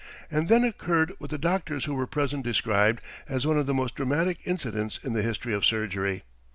And 0.31 0.47
then 0.49 0.63
occurred 0.63 1.13
what 1.19 1.29
the 1.29 1.37
doctors 1.37 1.85
who 1.85 1.93
were 1.93 2.07
present 2.07 2.43
described 2.43 3.01
as 3.29 3.45
one 3.45 3.59
of 3.59 3.67
the 3.67 3.73
most 3.75 3.93
dramatic 3.93 4.39
incidents 4.45 4.99
in 5.03 5.13
the 5.13 5.21
history 5.21 5.53
of 5.53 5.63
surgery. 5.63 6.23